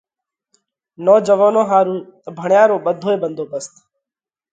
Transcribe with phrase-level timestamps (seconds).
[1.05, 1.95] نوجوئونون ۿارُو
[2.37, 3.73] ڀڻيا رو ٻڌوئي ڀنڌوڀست: